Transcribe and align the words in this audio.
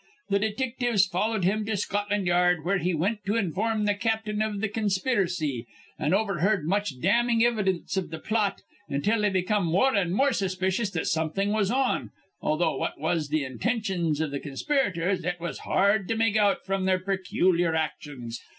Th' 0.29 0.41
detictives 0.41 1.05
followed 1.07 1.43
him 1.43 1.63
to 1.67 1.77
Scotland 1.77 2.25
Yard, 2.25 2.65
where 2.65 2.79
he 2.79 2.91
wint 2.95 3.19
to 3.27 3.35
inform 3.35 3.85
th' 3.85 3.99
captain 3.99 4.41
iv 4.41 4.59
th' 4.59 4.73
conspiracy, 4.73 5.67
an' 5.99 6.11
overheard 6.11 6.65
much 6.67 6.99
damming 6.99 7.41
ividence 7.41 7.95
iv 7.95 8.09
th' 8.09 8.23
plot 8.23 8.63
until 8.89 9.21
they 9.21 9.29
become 9.29 9.67
more 9.67 9.95
an' 9.95 10.11
more 10.11 10.33
suspicious 10.33 10.89
that 10.89 11.05
something 11.05 11.51
was 11.51 11.69
on, 11.69 12.09
although 12.41 12.75
what 12.77 12.99
was 12.99 13.27
th' 13.27 13.43
intintions 13.43 14.19
iv 14.19 14.31
th' 14.31 14.41
conspirators 14.41 15.23
it 15.23 15.39
was 15.39 15.59
hard 15.69 16.07
to 16.07 16.15
make 16.15 16.35
out 16.35 16.65
fr'm 16.65 16.85
their 16.85 16.97
peculiar 16.97 17.75
actions. 17.75 18.41